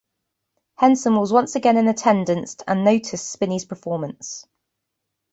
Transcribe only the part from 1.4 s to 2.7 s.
again in attendance